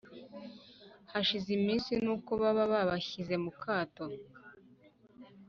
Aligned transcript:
hashize 1.11 1.47
iminsi 1.57 1.91
nuko 2.03 2.31
baba 2.41 2.63
babashyize 2.71 3.35
mu 3.43 3.51
kato 3.63 4.05